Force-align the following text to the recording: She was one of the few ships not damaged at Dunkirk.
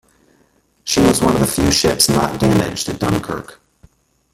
She 0.83 0.99
was 0.99 1.21
one 1.21 1.35
of 1.35 1.41
the 1.41 1.45
few 1.45 1.69
ships 1.71 2.09
not 2.09 2.39
damaged 2.39 2.89
at 2.89 2.97
Dunkirk. 2.97 3.61